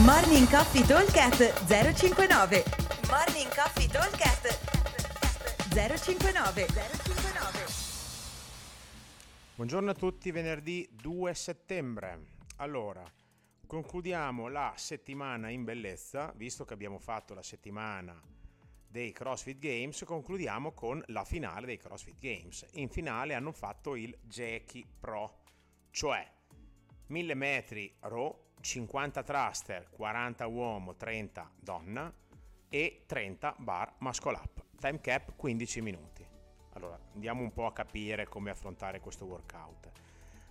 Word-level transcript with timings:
Morning 0.00 0.48
Coffee 0.48 0.86
Talkcast 0.86 1.66
059 1.66 2.64
Morning 3.10 3.54
Coffee 3.54 3.86
Talkcast 3.86 4.58
059 5.68 6.66
059 6.66 7.66
Buongiorno 9.54 9.90
a 9.90 9.94
tutti, 9.94 10.30
venerdì 10.30 10.88
2 10.90 11.34
settembre. 11.34 12.20
Allora, 12.56 13.04
concludiamo 13.66 14.48
la 14.48 14.72
settimana 14.76 15.50
in 15.50 15.62
bellezza, 15.64 16.32
visto 16.36 16.64
che 16.64 16.72
abbiamo 16.72 16.98
fatto 16.98 17.34
la 17.34 17.42
settimana 17.42 18.18
dei 18.88 19.12
CrossFit 19.12 19.58
Games, 19.58 20.04
concludiamo 20.06 20.72
con 20.72 21.02
la 21.08 21.24
finale 21.26 21.66
dei 21.66 21.76
CrossFit 21.76 22.18
Games. 22.18 22.64
In 22.72 22.88
finale 22.88 23.34
hanno 23.34 23.52
fatto 23.52 23.94
il 23.94 24.16
Jackie 24.22 24.86
Pro, 24.98 25.42
cioè 25.90 26.26
1000 27.08 27.34
metri 27.34 27.94
row 28.00 28.51
50 28.62 29.22
thruster, 29.24 29.88
40 29.90 30.46
uomo, 30.46 30.94
30 30.94 31.50
donna 31.60 32.12
e 32.68 33.02
30 33.06 33.56
bar 33.58 33.92
muscle 33.98 34.34
up. 34.34 34.64
Time 34.78 35.00
cap 35.00 35.34
15 35.36 35.80
minuti. 35.82 36.26
Allora, 36.74 36.98
andiamo 37.12 37.42
un 37.42 37.52
po' 37.52 37.66
a 37.66 37.72
capire 37.72 38.26
come 38.26 38.50
affrontare 38.50 39.00
questo 39.00 39.26
workout. 39.26 39.90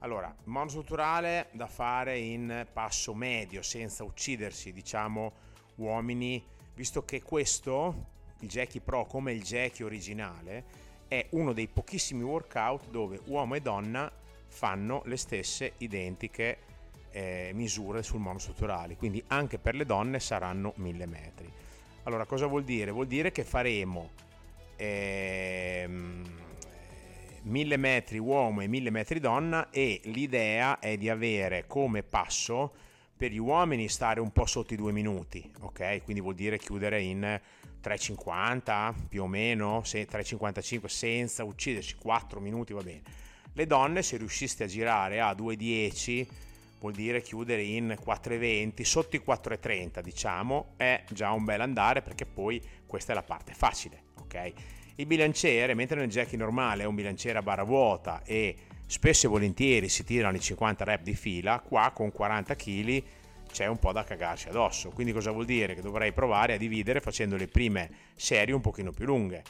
Allora, 0.00 0.34
monostrutturale 0.44 1.48
da 1.52 1.68
fare 1.68 2.18
in 2.18 2.66
passo 2.72 3.14
medio, 3.14 3.62
senza 3.62 4.02
uccidersi, 4.02 4.72
diciamo, 4.72 5.32
uomini, 5.76 6.44
visto 6.74 7.04
che 7.04 7.22
questo, 7.22 8.08
il 8.40 8.48
Jackie 8.48 8.80
Pro 8.80 9.06
come 9.06 9.32
il 9.32 9.42
Jackie 9.42 9.84
originale, 9.84 10.90
è 11.06 11.24
uno 11.30 11.52
dei 11.52 11.68
pochissimi 11.68 12.24
workout 12.24 12.90
dove 12.90 13.20
uomo 13.26 13.54
e 13.54 13.60
donna 13.60 14.10
fanno 14.48 15.02
le 15.04 15.16
stesse 15.16 15.74
identiche 15.78 16.71
eh, 17.12 17.52
misure 17.54 18.02
sul 18.02 18.20
monostrutturali, 18.20 18.96
quindi 18.96 19.22
anche 19.28 19.58
per 19.58 19.74
le 19.74 19.86
donne 19.86 20.18
saranno 20.18 20.72
1000 20.76 21.06
metri. 21.06 21.52
Allora, 22.04 22.24
cosa 22.24 22.46
vuol 22.46 22.64
dire? 22.64 22.90
Vuol 22.90 23.06
dire 23.06 23.30
che 23.30 23.44
faremo 23.44 24.10
ehm, 24.76 26.24
1000 27.42 27.76
metri 27.76 28.18
uomo 28.18 28.60
e 28.60 28.66
1000 28.66 28.90
metri 28.90 29.20
donna 29.20 29.70
e 29.70 30.00
l'idea 30.04 30.78
è 30.78 30.96
di 30.96 31.08
avere 31.08 31.66
come 31.66 32.02
passo 32.02 32.72
per 33.16 33.30
gli 33.30 33.38
uomini 33.38 33.88
stare 33.88 34.18
un 34.18 34.32
po' 34.32 34.46
sotto 34.46 34.74
i 34.74 34.76
due 34.76 34.90
minuti, 34.90 35.48
ok? 35.60 36.02
Quindi 36.02 36.20
vuol 36.20 36.34
dire 36.34 36.58
chiudere 36.58 37.00
in 37.00 37.20
3,50 37.20 38.94
più 39.08 39.22
o 39.22 39.26
meno, 39.28 39.80
3,55 39.80 40.86
senza 40.86 41.44
ucciderci, 41.44 41.96
4 41.96 42.40
minuti 42.40 42.72
va 42.72 42.82
bene. 42.82 43.02
Le 43.52 43.66
donne 43.66 44.02
se 44.02 44.16
riusciste 44.16 44.64
a 44.64 44.66
girare 44.66 45.20
a 45.20 45.32
2,10 45.32 46.26
vuol 46.82 46.94
dire 46.94 47.22
chiudere 47.22 47.62
in 47.62 47.96
4,20, 48.04 48.82
sotto 48.82 49.14
i 49.14 49.22
4,30 49.24 50.00
diciamo, 50.00 50.74
è 50.76 51.04
già 51.10 51.30
un 51.30 51.44
bel 51.44 51.60
andare 51.60 52.02
perché 52.02 52.26
poi 52.26 52.60
questa 52.86 53.12
è 53.12 53.14
la 53.14 53.22
parte 53.22 53.54
facile, 53.54 54.02
ok? 54.20 54.52
Il 54.96 55.06
bilanciere, 55.06 55.74
mentre 55.74 56.00
nel 56.00 56.10
jackie 56.10 56.36
normale 56.36 56.82
è 56.82 56.86
un 56.86 56.96
bilanciere 56.96 57.38
a 57.38 57.42
barra 57.42 57.62
vuota 57.62 58.22
e 58.24 58.56
spesso 58.86 59.26
e 59.26 59.30
volentieri 59.30 59.88
si 59.88 60.02
tirano 60.02 60.36
i 60.36 60.40
50 60.40 60.84
rep 60.84 61.02
di 61.02 61.14
fila, 61.14 61.60
qua 61.60 61.92
con 61.94 62.10
40 62.10 62.54
kg 62.56 63.02
c'è 63.52 63.66
un 63.66 63.78
po' 63.78 63.92
da 63.92 64.02
cagarsi 64.02 64.48
addosso. 64.48 64.90
Quindi 64.90 65.12
cosa 65.12 65.30
vuol 65.30 65.44
dire? 65.44 65.74
Che 65.74 65.82
dovrei 65.82 66.12
provare 66.12 66.54
a 66.54 66.58
dividere 66.58 67.00
facendo 67.00 67.36
le 67.36 67.46
prime 67.46 67.90
serie 68.16 68.54
un 68.54 68.60
pochino 68.60 68.90
più 68.90 69.04
lunghe. 69.04 69.42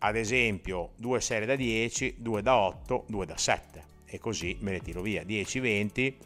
Ad 0.00 0.16
esempio, 0.16 0.92
due 0.96 1.20
serie 1.20 1.46
da 1.46 1.56
10, 1.56 2.16
due 2.18 2.42
da 2.42 2.56
8, 2.56 3.04
due 3.08 3.24
da 3.24 3.36
7 3.36 3.84
e 4.04 4.18
così 4.18 4.56
me 4.60 4.72
le 4.72 4.80
tiro 4.80 5.02
via 5.02 5.22
10, 5.22 5.60
20, 5.60 6.18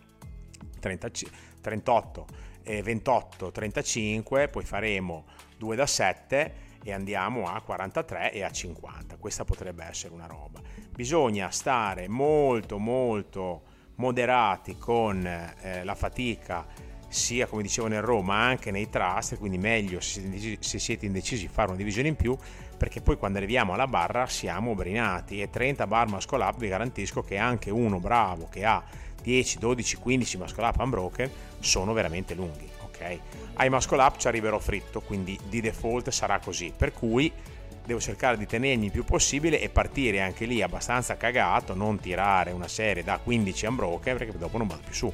30, 0.84 1.10
38, 1.62 2.26
eh, 2.62 2.82
28, 2.82 3.50
35, 3.50 4.48
poi 4.48 4.64
faremo 4.64 5.24
2 5.56 5.76
da 5.76 5.86
7 5.86 6.54
e 6.84 6.92
andiamo 6.92 7.48
a 7.48 7.62
43 7.62 8.32
e 8.32 8.42
a 8.42 8.50
50. 8.50 9.16
Questa 9.16 9.44
potrebbe 9.44 9.84
essere 9.84 10.12
una 10.12 10.26
roba. 10.26 10.60
Bisogna 10.90 11.50
stare 11.50 12.06
molto 12.08 12.78
molto 12.78 13.62
moderati 13.96 14.76
con 14.76 15.24
eh, 15.26 15.84
la 15.84 15.94
fatica 15.94 16.66
sia 17.14 17.46
come 17.46 17.62
dicevo 17.62 17.86
nel 17.86 18.02
RAW 18.02 18.20
ma 18.20 18.44
anche 18.44 18.70
nei 18.70 18.90
trust 18.90 19.38
quindi 19.38 19.56
meglio 19.56 20.00
se, 20.00 20.58
siete 20.60 21.06
indecisi 21.06 21.46
fare 21.48 21.68
una 21.68 21.76
divisione 21.76 22.08
in 22.08 22.16
più 22.16 22.36
perché 22.76 23.00
poi 23.00 23.16
quando 23.16 23.38
arriviamo 23.38 23.72
alla 23.74 23.86
barra 23.86 24.26
siamo 24.26 24.72
obrinati 24.72 25.40
e 25.40 25.48
30 25.48 25.86
bar 25.86 26.08
muscle 26.08 26.42
up 26.42 26.58
vi 26.58 26.68
garantisco 26.68 27.22
che 27.22 27.36
anche 27.36 27.70
uno 27.70 28.00
bravo 28.00 28.48
che 28.50 28.64
ha 28.64 28.82
10, 29.22 29.58
12, 29.58 29.96
15 29.96 30.36
muscle 30.38 30.66
up 30.66 30.78
unbroken 30.80 31.30
sono 31.60 31.92
veramente 31.92 32.34
lunghi 32.34 32.68
ok? 32.82 33.18
Ai 33.54 33.70
muscle 33.70 34.00
up 34.00 34.16
ci 34.16 34.28
arriverò 34.28 34.58
fritto 34.58 35.00
quindi 35.00 35.38
di 35.48 35.60
default 35.60 36.10
sarà 36.10 36.38
così. 36.38 36.72
Per 36.76 36.92
cui 36.92 37.32
devo 37.84 38.00
cercare 38.00 38.36
di 38.36 38.46
tenermi 38.46 38.86
il 38.86 38.90
più 38.90 39.04
possibile 39.04 39.60
e 39.60 39.68
partire 39.68 40.20
anche 40.20 40.46
lì 40.46 40.62
abbastanza 40.62 41.16
cagato 41.16 41.74
non 41.74 42.00
tirare 42.00 42.50
una 42.50 42.68
serie 42.68 43.04
da 43.04 43.18
15 43.18 43.66
unbroken 43.66 44.16
perché 44.16 44.38
dopo 44.38 44.56
non 44.56 44.66
vado 44.66 44.82
più 44.84 44.94
su 44.94 45.12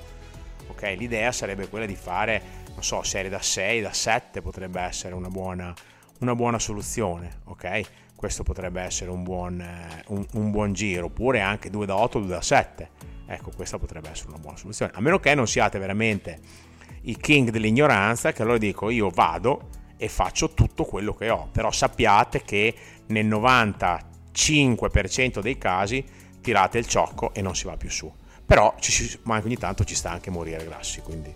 ok 0.71 0.95
l'idea 0.97 1.33
sarebbe 1.33 1.69
quella 1.69 1.87
di 1.87 1.97
fare 1.97 2.43
non 2.73 2.83
so 2.83 3.03
serie 3.03 3.31
da 3.31 3.43
6 3.43 3.81
da 3.81 3.93
7 3.93 4.41
potrebbe 4.41 4.81
essere 4.81 5.15
una 5.15 5.29
buona, 5.29 5.75
una 6.21 6.35
buona 6.35 6.59
soluzione 6.59 7.41
ok? 7.45 7.81
Questo 8.17 8.43
potrebbe 8.43 8.83
essere 8.83 9.11
un 9.11 9.23
buon, 9.23 9.61
eh, 9.61 10.05
un, 10.09 10.27
un 10.35 10.51
buon 10.51 10.75
giro 10.75 11.07
oppure 11.07 11.41
anche 11.41 11.71
2 11.71 11.87
da 11.87 11.97
8 11.97 12.19
2 12.21 12.29
da 12.29 12.43
7 12.43 12.91
ecco 13.27 13.51
questa 13.55 13.79
potrebbe 13.79 14.11
essere 14.11 14.31
una 14.31 14.39
buona 14.39 14.57
soluzione. 14.57 14.93
A 14.95 15.01
meno 15.01 15.21
che 15.21 15.35
non 15.35 15.47
siate 15.47 15.79
veramente 15.79 16.69
i 17.03 17.17
king 17.17 17.51
dell'ignoranza 17.51 18.33
che 18.33 18.43
allora 18.43 18.59
dico 18.59 18.91
io 18.91 19.09
vado 19.09 19.69
e 19.97 20.09
faccio 20.09 20.53
tutto 20.53 20.85
quello 20.85 21.15
che 21.15 21.31
ho. 21.31 21.49
Però 21.53 21.71
sappiate 21.71 22.43
che 22.43 22.75
nel 23.07 23.27
95% 23.27 25.41
dei 25.41 25.57
casi 25.59 26.05
tirate 26.41 26.79
il 26.79 26.87
ciocco 26.87 27.33
e 27.35 27.43
non 27.43 27.55
si 27.55 27.67
va 27.67 27.77
più 27.77 27.91
su 27.91 28.11
però 28.51 28.75
ci, 28.81 29.17
ma 29.23 29.41
ogni 29.45 29.57
tanto 29.57 29.85
ci 29.85 29.95
sta 29.95 30.11
anche 30.11 30.29
morire 30.29 30.65
grassi, 30.65 31.03
quindi 31.03 31.33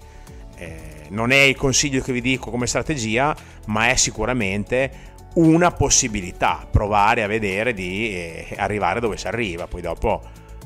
eh, 0.57 1.07
non 1.11 1.31
è 1.31 1.43
il 1.43 1.55
consiglio 1.55 2.03
che 2.03 2.13
vi 2.13 2.21
dico 2.21 2.51
come 2.51 2.67
strategia, 2.67 3.37
ma 3.67 3.89
è 3.89 3.95
sicuramente 3.95 5.13
una 5.35 5.71
possibilità, 5.71 6.67
provare 6.69 7.23
a 7.23 7.29
vedere 7.29 7.73
di 7.73 8.11
eh, 8.11 8.55
arrivare 8.57 8.99
dove 8.99 9.17
si 9.17 9.29
arriva, 9.29 9.69
poi 9.69 9.81
dopo 9.81 10.23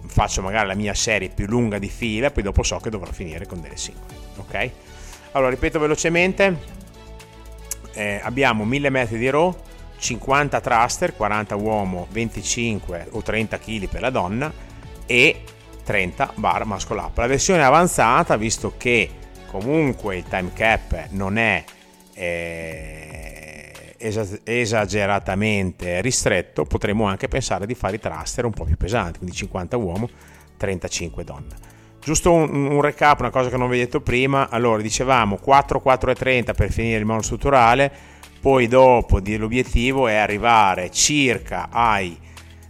faccio 0.07 0.41
magari 0.41 0.69
la 0.69 0.75
mia 0.75 0.95
serie 0.95 1.29
più 1.29 1.45
lunga 1.45 1.79
di 1.79 1.91
fila, 1.91 2.31
poi 2.31 2.45
dopo 2.45 2.63
so 2.63 2.79
che 2.79 2.89
dovrò 2.89 3.13
finire 3.13 3.45
con 3.45 3.61
delle 3.61 3.77
singole, 3.77 4.15
ok? 4.39 4.71
Allora, 5.33 5.51
ripeto 5.51 5.79
velocemente, 5.79 6.59
eh, 7.93 8.21
abbiamo 8.23 8.65
1000 8.65 8.89
metri 8.89 9.19
di 9.19 9.29
row, 9.29 9.55
50 9.99 10.61
thruster, 10.63 11.15
40 11.15 11.57
uomo, 11.57 12.07
25 12.11 13.09
o 13.11 13.21
30 13.21 13.59
kg 13.59 13.87
per 13.87 14.01
la 14.01 14.11
donna 14.11 14.51
e 15.05 15.43
30 15.88 16.32
bar 16.34 16.66
muscle 16.66 17.00
up. 17.00 17.16
La 17.16 17.26
versione 17.26 17.65
avanzata, 17.65 18.37
visto 18.37 18.75
che 18.76 19.09
comunque 19.47 20.16
il 20.16 20.25
time 20.25 20.53
cap 20.53 21.06
non 21.12 21.38
è 21.38 21.65
eh, 22.12 23.94
esageratamente 23.97 26.03
ristretto, 26.03 26.65
potremmo 26.65 27.06
anche 27.06 27.28
pensare 27.28 27.65
di 27.65 27.75
fare 27.75 27.97
i 27.97 28.00
thruster 28.00 28.44
un 28.44 28.53
po' 28.53 28.65
più 28.65 28.76
pesanti, 28.76 29.16
quindi 29.16 29.34
50 29.34 29.78
uomo, 29.78 30.10
35 30.59 31.25
donna. 31.25 31.56
Giusto 32.03 32.34
un, 32.34 32.55
un, 32.55 32.82
recap, 32.82 33.20
una 33.20 33.31
cosa 33.31 33.49
che 33.49 33.56
non 33.56 33.70
vi 33.70 33.81
ho 33.81 33.82
detto 33.82 34.03
prima, 34.03 34.50
allora 34.50 34.82
dicevamo 34.82 35.37
4, 35.37 35.81
4 35.81 36.10
e 36.10 36.15
30 36.15 36.53
per 36.53 36.70
finire 36.70 36.99
il 36.99 37.06
mono 37.06 37.22
strutturale, 37.22 37.91
poi 38.43 38.69
dopo 38.69 39.22
l'obiettivo 39.25 40.06
è 40.06 40.16
arrivare 40.16 40.91
circa 40.91 41.69
ai 41.70 42.15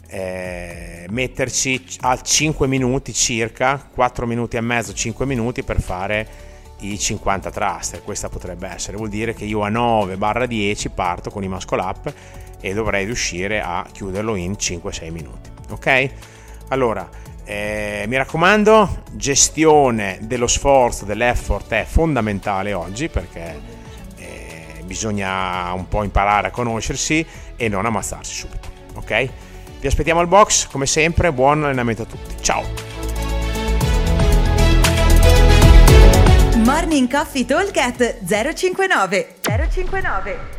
eh, 0.09 1.07
metterci 1.11 1.85
a 2.01 2.21
5 2.21 2.67
minuti 2.67 3.13
circa, 3.13 3.89
4 3.93 4.27
minuti 4.27 4.57
e 4.57 4.61
mezzo, 4.61 4.95
5 4.95 5.27
minuti 5.27 5.63
per 5.63 5.81
fare 5.81 6.27
i 6.81 6.99
50 6.99 7.51
thruster. 7.51 8.03
Questa 8.03 8.29
potrebbe 8.29 8.69
essere, 8.69 8.97
vuol 8.97 9.11
dire 9.11 9.35
che 9.35 9.45
io 9.45 9.63
a 9.63 9.69
9-10 9.69 10.91
parto 10.95 11.31
con 11.31 11.43
i 11.43 11.49
muscle 11.49 11.81
up 11.81 12.13
e 12.61 12.75
dovrei 12.75 13.05
riuscire 13.05 13.61
a 13.61 13.87
chiuderlo 13.91 14.35
in 14.35 14.53
5-6 14.53 15.11
minuti. 15.13 15.51
Ok? 15.71 16.11
Allora, 16.69 17.09
eh, 17.45 18.05
mi 18.09 18.17
raccomando, 18.17 19.05
gestione 19.13 20.19
dello 20.23 20.47
sforzo, 20.47 21.05
dell'effort 21.05 21.71
è 21.73 21.85
fondamentale 21.85 22.73
oggi 22.73 23.09
perché 23.09 23.61
eh, 24.17 24.83
bisogna 24.85 25.73
un 25.73 25.87
po' 25.89 26.03
imparare 26.03 26.49
a 26.49 26.51
conoscersi 26.51 27.25
e 27.57 27.69
non 27.69 27.85
ammazzarsi 27.85 28.35
subito. 28.35 28.69
Ok? 28.95 29.29
Vi 29.81 29.87
aspettiamo 29.87 30.21
al 30.21 30.29
box, 30.29 30.69
come 30.69 30.87
sempre, 30.87 31.33
buon 31.33 31.65
allenamento 31.65 32.03
a 32.03 32.07
tutti. 32.07 32.35
Ciao! 32.41 32.65
Morning 36.65 37.11
Coffee 37.11 37.45
Talk 37.45 37.77
059 38.25 39.37
059 39.43 40.58